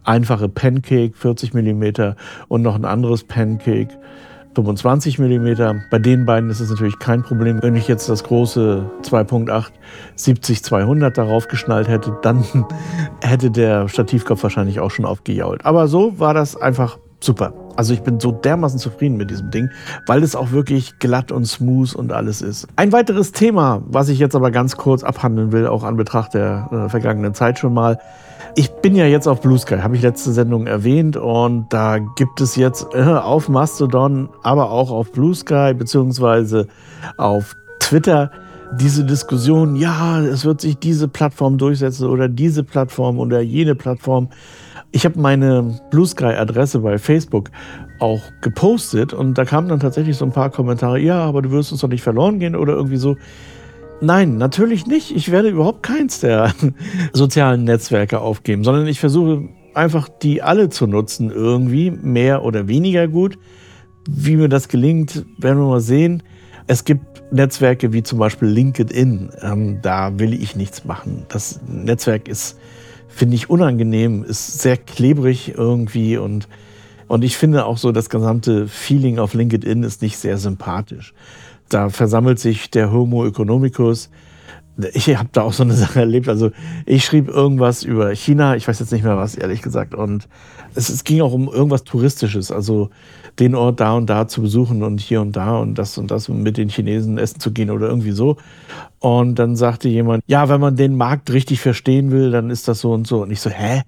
[0.03, 2.15] einfache Pancake 40 mm
[2.49, 3.97] und noch ein anderes Pancake
[4.55, 5.49] 25 mm.
[5.91, 7.63] Bei den beiden ist es natürlich kein Problem.
[7.63, 9.71] Wenn ich jetzt das große 2.8
[10.17, 12.45] 70-200 darauf geschnallt hätte, dann
[13.23, 15.65] hätte der Stativkopf wahrscheinlich auch schon aufgejault.
[15.65, 17.53] Aber so war das einfach super.
[17.77, 19.71] Also ich bin so dermaßen zufrieden mit diesem Ding,
[20.07, 22.67] weil es auch wirklich glatt und smooth und alles ist.
[22.77, 26.69] Ein weiteres Thema, was ich jetzt aber ganz kurz abhandeln will, auch an Betracht der
[26.73, 27.99] äh, vergangenen Zeit schon mal,
[28.57, 32.41] ich bin ja jetzt auf Blue Sky, habe ich letzte Sendung erwähnt und da gibt
[32.41, 36.67] es jetzt äh, auf Mastodon, aber auch auf Blue Sky beziehungsweise
[37.17, 38.31] auf Twitter
[38.73, 44.29] diese Diskussion, ja, es wird sich diese Plattform durchsetzen oder diese Plattform oder jene Plattform.
[44.93, 47.51] Ich habe meine Blue Sky Adresse bei Facebook
[48.01, 51.71] auch gepostet und da kamen dann tatsächlich so ein paar Kommentare, ja, aber du wirst
[51.71, 53.17] uns doch nicht verloren gehen oder irgendwie so.
[54.01, 55.15] Nein, natürlich nicht.
[55.15, 56.55] Ich werde überhaupt keins der
[57.13, 63.07] sozialen Netzwerke aufgeben, sondern ich versuche einfach die alle zu nutzen, irgendwie, mehr oder weniger
[63.09, 63.39] gut.
[64.09, 66.23] Wie mir das gelingt, werden wir mal sehen.
[66.67, 69.31] Es gibt Netzwerke wie zum Beispiel LinkedIn.
[69.43, 71.27] Ähm, da will ich nichts machen.
[71.29, 72.59] Das Netzwerk ist,
[73.11, 76.49] finde ich, unangenehm, ist sehr klebrig irgendwie und,
[77.07, 81.13] und ich finde auch so, das gesamte Feeling auf LinkedIn ist nicht sehr sympathisch
[81.71, 84.11] da versammelt sich der Homo economicus.
[84.93, 86.29] Ich habe da auch so eine Sache erlebt.
[86.29, 86.51] Also
[86.87, 89.95] ich schrieb irgendwas über China, ich weiß jetzt nicht mehr was, ehrlich gesagt.
[89.95, 90.29] Und
[90.75, 92.91] es, es, ging auch um irgendwas Touristisches, also
[93.39, 96.29] den Ort da und da zu besuchen und hier und da und das und das
[96.29, 98.37] und mit den Chinesen essen zu gehen oder irgendwie so.
[98.99, 102.81] Und dann sagte jemand, ja, wenn man den Markt richtig verstehen will, dann ist das
[102.81, 103.23] so und so.
[103.23, 103.83] Und ich so, hä?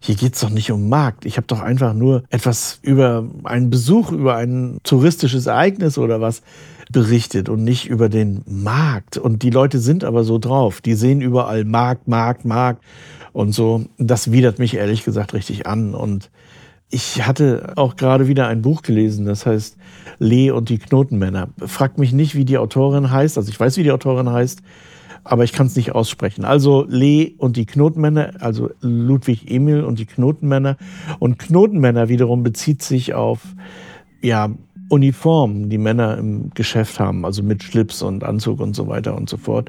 [0.00, 1.24] Hier geht's doch nicht um Markt.
[1.24, 6.42] Ich habe doch einfach nur etwas über einen Besuch, über ein touristisches Ereignis oder was
[6.90, 9.18] berichtet und nicht über den Markt.
[9.18, 10.80] Und die Leute sind aber so drauf.
[10.80, 12.82] Die sehen überall Markt, Markt, Markt
[13.32, 13.84] und so.
[13.98, 15.94] Das widert mich ehrlich gesagt richtig an.
[15.94, 16.30] Und
[16.90, 19.76] ich hatte auch gerade wieder ein Buch gelesen, das heißt
[20.18, 21.48] Lee und die Knotenmänner.
[21.66, 23.36] Fragt mich nicht, wie die Autorin heißt.
[23.36, 24.62] Also ich weiß, wie die Autorin heißt,
[25.28, 26.44] aber ich kann es nicht aussprechen.
[26.44, 30.76] Also Lee und die Knotenmänner, also Ludwig Emil und die Knotenmänner.
[31.18, 33.40] Und Knotenmänner wiederum bezieht sich auf
[34.22, 34.50] ja,
[34.88, 39.28] Uniformen, die Männer im Geschäft haben, also mit Schlips und Anzug und so weiter und
[39.28, 39.68] so fort.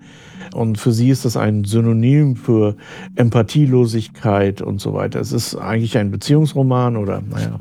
[0.53, 2.75] Und für sie ist das ein Synonym für
[3.15, 5.19] Empathielosigkeit und so weiter.
[5.19, 7.59] Es ist eigentlich ein Beziehungsroman oder, naja,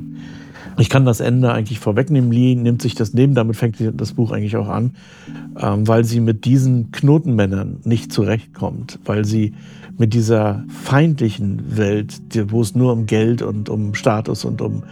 [0.79, 2.31] ich kann das Ende eigentlich vorwegnehmen.
[2.31, 4.95] Lee nimmt sich das neben, damit fängt das Buch eigentlich auch an,
[5.59, 9.53] ähm, weil sie mit diesen Knotenmännern nicht zurechtkommt, weil sie
[9.97, 14.83] mit dieser feindlichen Welt, wo es nur um Geld und um Status und um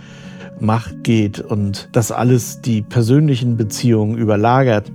[0.60, 4.92] Macht geht und das alles die persönlichen Beziehungen überlagert,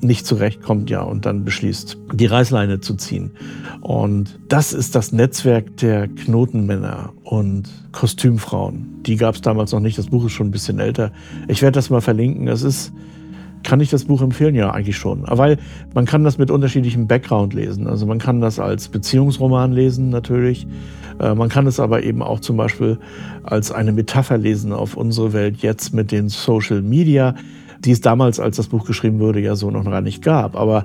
[0.00, 3.32] nicht zurechtkommt, ja, und dann beschließt, die Reißleine zu ziehen.
[3.80, 9.02] Und das ist das Netzwerk der Knotenmänner und Kostümfrauen.
[9.02, 9.98] Die gab es damals noch nicht.
[9.98, 11.12] Das Buch ist schon ein bisschen älter.
[11.48, 12.48] Ich werde das mal verlinken.
[12.48, 12.92] Es ist
[13.66, 14.54] kann ich das Buch empfehlen?
[14.54, 15.24] Ja, eigentlich schon.
[15.26, 15.58] Weil
[15.92, 17.88] man kann das mit unterschiedlichem Background lesen.
[17.88, 20.68] Also man kann das als Beziehungsroman lesen natürlich.
[21.18, 22.98] Äh, man kann es aber eben auch zum Beispiel
[23.42, 27.34] als eine Metapher lesen auf unsere Welt jetzt mit den Social Media,
[27.86, 30.56] die es damals, als das Buch geschrieben wurde, ja so noch gar nicht gab.
[30.56, 30.84] Aber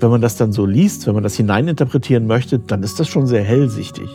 [0.00, 3.26] wenn man das dann so liest, wenn man das hineininterpretieren möchte, dann ist das schon
[3.26, 4.08] sehr hellsichtig.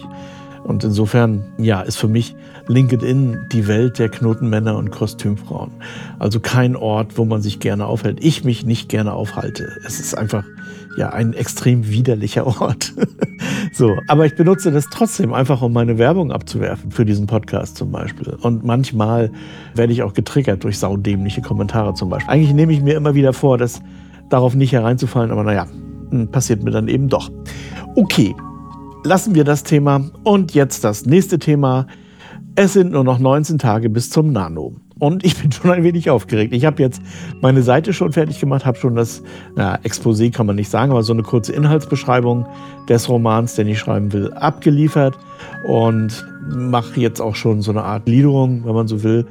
[0.64, 2.36] Und insofern, ja, ist für mich
[2.68, 5.72] LinkedIn die Welt der Knotenmänner und Kostümfrauen.
[6.20, 8.18] Also kein Ort, wo man sich gerne aufhält.
[8.22, 9.70] Ich mich nicht gerne aufhalte.
[9.86, 10.44] Es ist einfach,
[10.98, 12.94] ja, ein extrem widerlicher Ort.
[13.78, 17.92] So, aber ich benutze das trotzdem einfach, um meine Werbung abzuwerfen für diesen Podcast zum
[17.92, 18.36] Beispiel.
[18.42, 19.32] Und manchmal
[19.76, 22.34] werde ich auch getriggert durch saudämliche Kommentare zum Beispiel.
[22.34, 23.82] Eigentlich nehme ich mir immer wieder vor, dass
[24.30, 25.68] darauf nicht hereinzufallen, aber naja,
[26.10, 27.32] hm, passiert mir dann eben doch.
[27.96, 28.36] Okay,
[29.04, 31.88] lassen wir das Thema und jetzt das nächste Thema.
[32.56, 34.76] Es sind nur noch 19 Tage bis zum Nano.
[35.00, 36.54] Und ich bin schon ein wenig aufgeregt.
[36.54, 37.02] Ich habe jetzt
[37.42, 39.22] meine Seite schon fertig gemacht, habe schon das
[39.56, 42.46] na, Exposé, kann man nicht sagen, aber so eine kurze Inhaltsbeschreibung
[42.90, 45.18] des Romans, den ich schreiben will, abgeliefert
[45.66, 49.26] und mache jetzt auch schon so eine Art Gliederung, wenn man so will.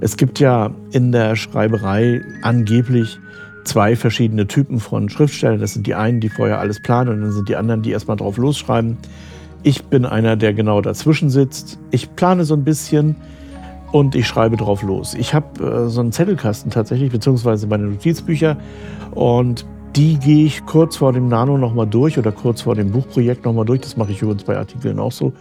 [0.00, 3.18] Es gibt ja in der Schreiberei angeblich
[3.64, 5.60] zwei verschiedene Typen von Schriftstellern.
[5.60, 8.16] Das sind die einen, die vorher alles planen und dann sind die anderen, die erstmal
[8.16, 8.96] drauf losschreiben.
[9.62, 11.78] Ich bin einer, der genau dazwischen sitzt.
[11.90, 13.16] Ich plane so ein bisschen
[13.92, 15.14] und ich schreibe drauf los.
[15.14, 18.56] Ich habe äh, so einen Zettelkasten tatsächlich, beziehungsweise meine Notizbücher
[19.12, 23.44] und die gehe ich kurz vor dem Nano nochmal durch oder kurz vor dem Buchprojekt
[23.44, 23.80] nochmal durch.
[23.80, 25.32] Das mache ich übrigens bei Artikeln auch so.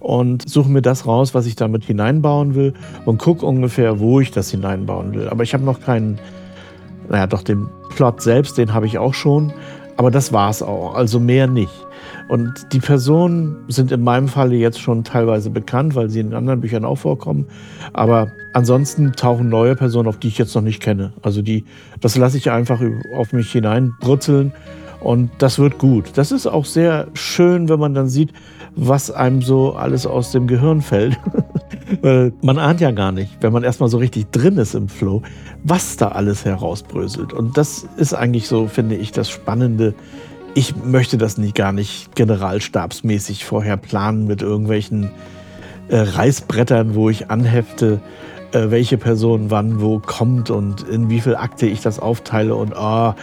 [0.00, 2.72] Und suche mir das raus, was ich damit hineinbauen will
[3.04, 5.28] und gucke ungefähr, wo ich das hineinbauen will.
[5.28, 6.18] Aber ich habe noch keinen
[7.08, 9.52] naja, doch den Plot selbst, den habe ich auch schon.
[9.96, 11.72] Aber das war's auch, also mehr nicht.
[12.28, 16.60] Und die Personen sind in meinem Falle jetzt schon teilweise bekannt, weil sie in anderen
[16.60, 17.46] Büchern auch vorkommen.
[17.94, 21.12] Aber ansonsten tauchen neue Personen, auf die ich jetzt noch nicht kenne.
[21.22, 21.64] Also die,
[22.00, 22.82] das lasse ich einfach
[23.16, 24.52] auf mich hineinbrutzeln.
[25.00, 26.12] Und das wird gut.
[26.16, 28.32] Das ist auch sehr schön, wenn man dann sieht,
[28.74, 31.18] was einem so alles aus dem Gehirn fällt.
[32.42, 35.22] man ahnt ja gar nicht, wenn man erstmal so richtig drin ist im Flow,
[35.64, 37.32] was da alles herausbröselt.
[37.32, 39.94] Und das ist eigentlich so, finde ich, das Spannende.
[40.58, 45.12] Ich möchte das nicht gar nicht generalstabsmäßig vorher planen mit irgendwelchen
[45.86, 48.00] äh, Reißbrettern, wo ich anhefte,
[48.50, 52.56] äh, welche Person wann wo kommt und in wie viel Akte ich das aufteile.
[52.56, 53.14] Und oh,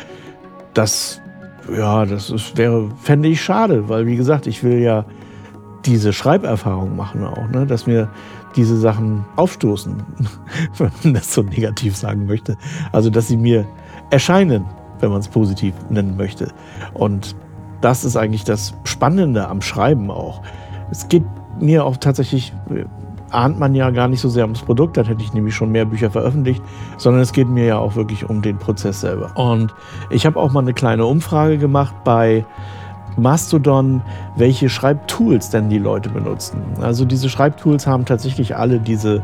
[0.73, 1.19] das,
[1.77, 5.03] ja, das ist, wäre, fände ich schade, weil wie gesagt, ich will ja
[5.85, 7.65] diese Schreiberfahrung machen auch, ne?
[7.65, 8.07] dass mir
[8.55, 10.05] diese Sachen aufstoßen,
[10.77, 12.55] wenn man das so negativ sagen möchte.
[12.93, 13.67] Also dass sie mir
[14.09, 14.63] erscheinen,
[14.99, 16.49] wenn man es positiv nennen möchte.
[16.93, 17.35] Und
[17.81, 20.41] das ist eigentlich das Spannende am Schreiben auch.
[20.91, 21.23] Es geht
[21.59, 22.53] mir auch tatsächlich,
[23.31, 25.85] ahnt man ja gar nicht so sehr ums Produkt, dann hätte ich nämlich schon mehr
[25.85, 26.61] Bücher veröffentlicht,
[26.97, 29.31] sondern es geht mir ja auch wirklich um den Prozess selber.
[29.35, 29.73] Und
[30.09, 32.45] ich habe auch mal eine kleine Umfrage gemacht bei
[33.17, 34.01] Mastodon,
[34.35, 36.61] welche Schreibtools denn die Leute benutzen.
[36.81, 39.23] Also diese Schreibtools haben tatsächlich alle diese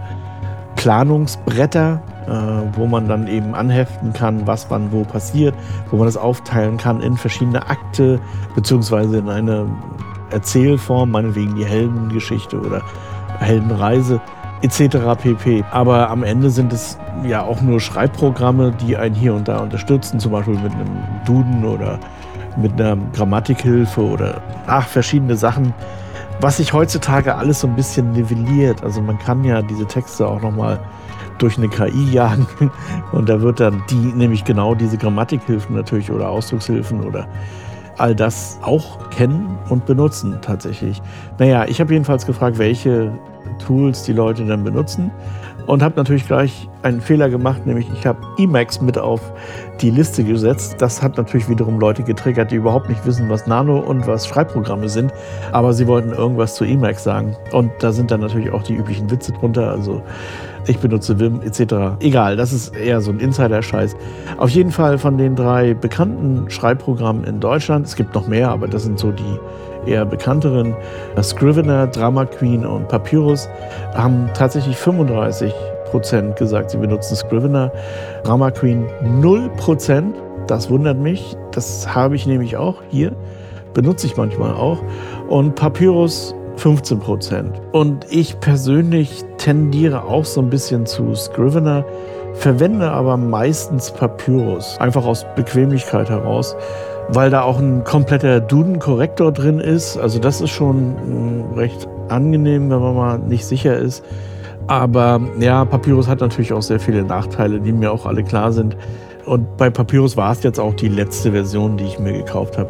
[0.81, 5.53] Planungsbretter, äh, wo man dann eben anheften kann, was wann wo passiert,
[5.91, 8.19] wo man das aufteilen kann in verschiedene Akte,
[8.55, 9.67] beziehungsweise in eine
[10.31, 12.81] Erzählform, meinetwegen die Heldengeschichte oder
[13.37, 14.19] Heldenreise
[14.63, 14.97] etc.
[15.21, 15.63] pp.
[15.69, 20.19] Aber am Ende sind es ja auch nur Schreibprogramme, die einen hier und da unterstützen,
[20.19, 21.99] zum Beispiel mit einem Duden oder
[22.57, 25.75] mit einer Grammatikhilfe oder ach, verschiedene Sachen,
[26.41, 28.83] was sich heutzutage alles so ein bisschen nivelliert.
[28.83, 30.79] Also man kann ja diese Texte auch nochmal
[31.37, 32.47] durch eine KI jagen
[33.11, 37.27] und da wird dann die, nämlich genau diese Grammatikhilfen natürlich oder Ausdruckshilfen oder
[37.97, 41.01] all das auch kennen und benutzen tatsächlich.
[41.37, 43.11] Naja, ich habe jedenfalls gefragt, welche
[43.59, 45.11] Tools die Leute dann benutzen
[45.71, 49.21] und habe natürlich gleich einen Fehler gemacht, nämlich ich habe Emacs mit auf
[49.79, 50.75] die Liste gesetzt.
[50.79, 54.89] Das hat natürlich wiederum Leute getriggert, die überhaupt nicht wissen, was Nano und was Schreibprogramme
[54.89, 55.13] sind,
[55.53, 57.37] aber sie wollten irgendwas zu Emacs sagen.
[57.53, 60.03] Und da sind dann natürlich auch die üblichen Witze drunter, also
[60.67, 61.95] ich benutze Vim etc.
[62.01, 63.95] Egal, das ist eher so ein Insider-Scheiß.
[64.39, 68.67] Auf jeden Fall von den drei bekannten Schreibprogrammen in Deutschland, es gibt noch mehr, aber
[68.67, 69.39] das sind so die
[69.85, 70.75] eher bekannteren,
[71.21, 73.49] Scrivener, Drama Queen und Papyrus,
[73.93, 75.53] haben tatsächlich 35
[75.91, 77.71] Prozent gesagt, sie benutzen Scrivener.
[78.23, 78.85] Drama Queen
[79.19, 80.15] 0 Prozent.
[80.47, 81.35] Das wundert mich.
[81.51, 83.11] Das habe ich nämlich auch hier.
[83.73, 84.79] Benutze ich manchmal auch.
[85.27, 87.61] Und Papyrus 15 Prozent.
[87.71, 91.85] Und ich persönlich tendiere auch so ein bisschen zu Scrivener,
[92.33, 94.77] verwende aber meistens Papyrus.
[94.79, 96.55] Einfach aus Bequemlichkeit heraus
[97.13, 99.97] weil da auch ein kompletter Duden-Korrektor drin ist.
[99.97, 104.03] Also das ist schon hm, recht angenehm, wenn man mal nicht sicher ist.
[104.67, 108.77] Aber ja, Papyrus hat natürlich auch sehr viele Nachteile, die mir auch alle klar sind.
[109.25, 112.69] Und bei Papyrus war es jetzt auch die letzte Version, die ich mir gekauft habe.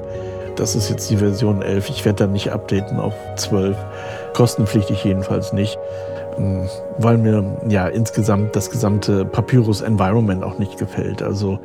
[0.56, 1.89] Das ist jetzt die Version 11.
[1.89, 3.75] Ich werde dann nicht updaten auf 12.
[4.34, 5.77] Kostenpflichtig jedenfalls nicht.
[6.38, 11.21] Hm, weil mir ja insgesamt das gesamte Papyrus Environment auch nicht gefällt.
[11.21, 11.60] Also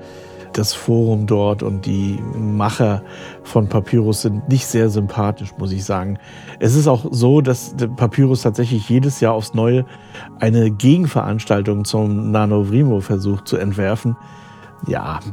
[0.57, 3.03] das Forum dort und die Macher
[3.43, 6.19] von Papyrus sind nicht sehr sympathisch, muss ich sagen.
[6.61, 9.85] Es ist auch so, dass Papyrus tatsächlich jedes Jahr aufs Neue
[10.39, 14.17] eine Gegenveranstaltung zum Nanovrimo versucht zu entwerfen.
[14.87, 15.21] Ja.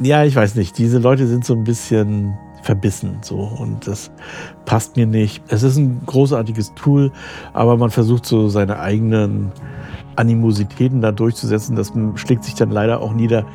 [0.00, 0.76] Ja, ich weiß nicht.
[0.76, 4.10] Diese Leute sind so ein bisschen verbissen so und das
[4.64, 5.40] passt mir nicht.
[5.46, 7.12] Es ist ein großartiges Tool,
[7.52, 9.52] aber man versucht so seine eigenen
[10.16, 11.76] Animositäten da durchzusetzen.
[11.76, 13.46] Das schlägt sich dann leider auch nieder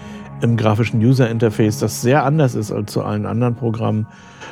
[0.41, 4.07] im grafischen User Interface, das sehr anders ist als zu allen anderen Programmen.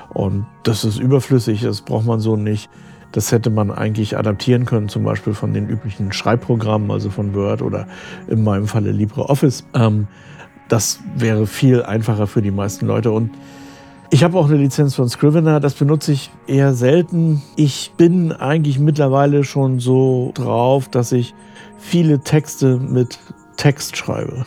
[0.10, 2.70] Und das ist überflüssig, das braucht man so nicht.
[3.14, 7.62] Das hätte man eigentlich adaptieren können, zum Beispiel von den üblichen Schreibprogrammen, also von Word
[7.62, 7.88] oder
[8.28, 9.66] in meinem Falle LibreOffice.
[9.74, 10.08] Ähm,
[10.68, 13.12] das wäre viel einfacher für die meisten Leute.
[13.12, 13.32] Und
[14.10, 17.42] ich habe auch eine Lizenz von Scrivener, das benutze ich eher selten.
[17.56, 21.34] Ich bin eigentlich mittlerweile schon so drauf, dass ich
[21.78, 23.20] viele Texte mit
[23.58, 24.46] Text schreibe.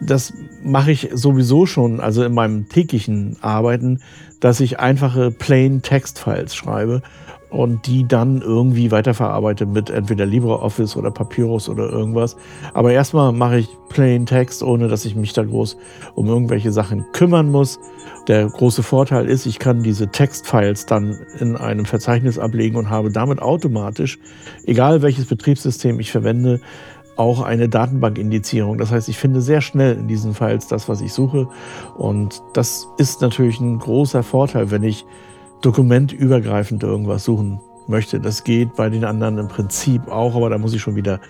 [0.00, 4.00] Das mache ich sowieso schon, also in meinem täglichen Arbeiten,
[4.40, 7.02] dass ich einfache Plain Text Files schreibe
[7.54, 12.36] und die dann irgendwie weiterverarbeite mit entweder LibreOffice oder Papyrus oder irgendwas.
[12.72, 15.76] Aber erstmal mache ich Plain Text, ohne dass ich mich da groß
[16.16, 17.78] um irgendwelche Sachen kümmern muss.
[18.26, 23.12] Der große Vorteil ist, ich kann diese Textfiles dann in einem Verzeichnis ablegen und habe
[23.12, 24.18] damit automatisch,
[24.66, 26.60] egal welches Betriebssystem ich verwende,
[27.14, 28.78] auch eine Datenbankindizierung.
[28.78, 31.46] Das heißt, ich finde sehr schnell in diesen Files das, was ich suche.
[31.96, 35.06] Und das ist natürlich ein großer Vorteil, wenn ich
[35.64, 38.20] dokumentübergreifend irgendwas suchen möchte.
[38.20, 41.20] Das geht bei den anderen im Prinzip auch, aber da muss ich schon wieder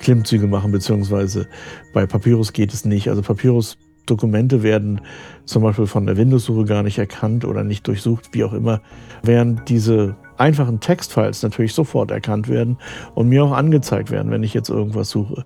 [0.00, 1.46] Klimmzüge machen, beziehungsweise
[1.92, 3.08] bei Papyrus geht es nicht.
[3.08, 5.00] Also Papyrus Dokumente werden
[5.46, 8.82] zum Beispiel von der Windows-Suche gar nicht erkannt oder nicht durchsucht, wie auch immer,
[9.22, 12.76] während diese einfachen Textfiles natürlich sofort erkannt werden
[13.14, 15.44] und mir auch angezeigt werden, wenn ich jetzt irgendwas suche.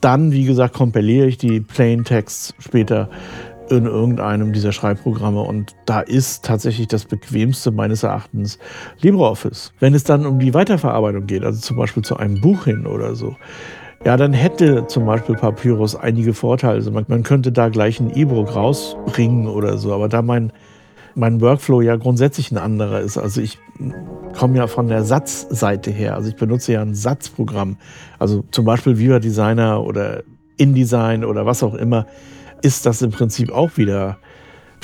[0.00, 3.08] Dann, wie gesagt, kompiliere ich die Plain Texts später
[3.70, 5.40] in irgendeinem dieser Schreibprogramme.
[5.40, 8.58] Und da ist tatsächlich das bequemste meines Erachtens
[9.00, 9.72] LibreOffice.
[9.80, 13.14] Wenn es dann um die Weiterverarbeitung geht, also zum Beispiel zu einem Buch hin oder
[13.14, 13.36] so,
[14.04, 16.74] ja, dann hätte zum Beispiel Papyrus einige Vorteile.
[16.74, 19.94] Also man, man könnte da gleich ein E-Book rausbringen oder so.
[19.94, 20.52] Aber da mein,
[21.14, 23.58] mein Workflow ja grundsätzlich ein anderer ist, also ich
[24.36, 26.16] komme ja von der Satzseite her.
[26.16, 27.78] Also ich benutze ja ein Satzprogramm.
[28.18, 30.22] Also zum Beispiel Viva Designer oder
[30.58, 32.06] InDesign oder was auch immer
[32.64, 34.16] ist das im Prinzip auch wieder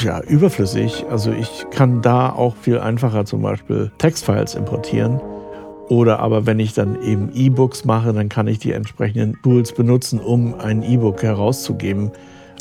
[0.00, 1.06] ja, überflüssig.
[1.10, 5.20] Also ich kann da auch viel einfacher zum Beispiel Textfiles importieren.
[5.88, 10.20] Oder aber wenn ich dann eben E-Books mache, dann kann ich die entsprechenden Tools benutzen,
[10.20, 12.12] um ein E-Book herauszugeben.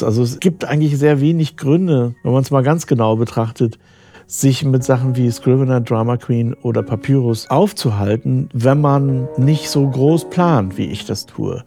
[0.02, 3.78] Also es gibt eigentlich sehr wenig Gründe, wenn man es mal ganz genau betrachtet,
[4.26, 10.30] sich mit Sachen wie Scrivener, Drama Queen oder Papyrus aufzuhalten, wenn man nicht so groß
[10.30, 11.64] plant, wie ich das tue.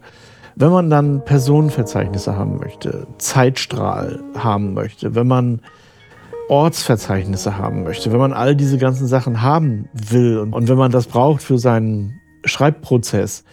[0.55, 5.61] Wenn man dann Personenverzeichnisse haben möchte, Zeitstrahl haben möchte, wenn man
[6.49, 10.91] Ortsverzeichnisse haben möchte, wenn man all diese ganzen Sachen haben will und, und wenn man
[10.91, 13.43] das braucht für seinen Schreibprozess,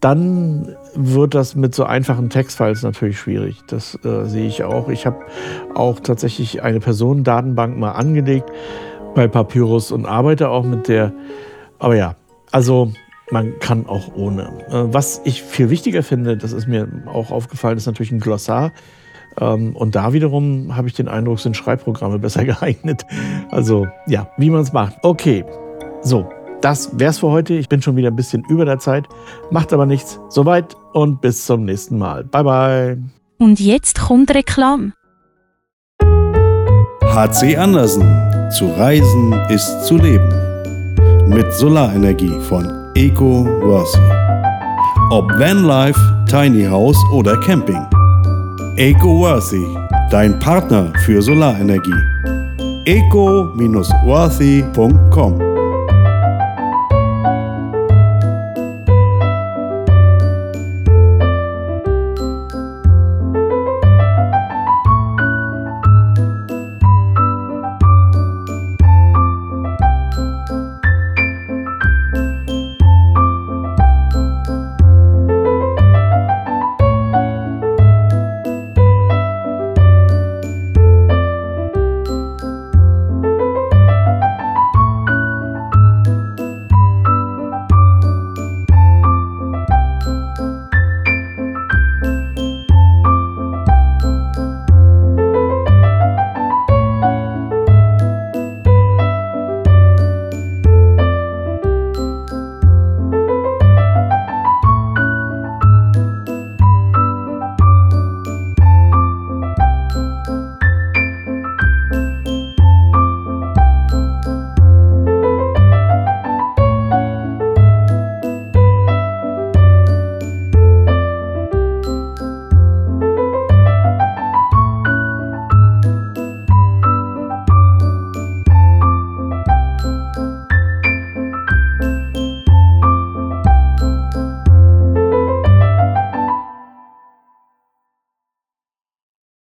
[0.00, 3.62] dann wird das mit so einfachen Textfiles natürlich schwierig.
[3.66, 4.88] Das äh, sehe ich auch.
[4.88, 5.18] Ich habe
[5.74, 8.50] auch tatsächlich eine Personendatenbank mal angelegt
[9.14, 11.12] bei Papyrus und arbeite auch mit der.
[11.80, 12.14] Aber ja,
[12.52, 12.92] also
[13.30, 14.50] man kann auch ohne.
[14.68, 18.72] Äh, was ich viel wichtiger finde, das ist mir auch aufgefallen, ist natürlich ein Glossar.
[19.40, 23.04] Ähm, und da wiederum habe ich den Eindruck, sind Schreibprogramme besser geeignet.
[23.50, 24.96] Also ja, wie man es macht.
[25.02, 25.44] Okay,
[26.02, 26.28] so,
[26.60, 27.54] das wär's für heute.
[27.54, 29.06] Ich bin schon wieder ein bisschen über der Zeit.
[29.50, 30.20] Macht aber nichts.
[30.28, 32.24] Soweit und bis zum nächsten Mal.
[32.24, 33.02] Bye bye.
[33.38, 34.92] Und jetzt kommt Reklam.
[37.04, 38.02] HC Andersen.
[38.50, 40.28] Zu reisen ist zu leben.
[41.28, 43.98] Mit Solarenergie von Eco Worthy.
[45.10, 47.86] Ob Vanlife, Tiny House oder Camping.
[48.76, 49.64] Eco Worthy,
[50.10, 51.94] dein Partner für Solarenergie.
[52.84, 55.47] eco-worthy.com